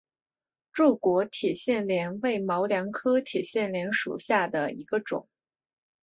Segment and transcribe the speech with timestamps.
[0.71, 5.29] 柱果铁线莲为毛茛科铁线莲属下的一个种。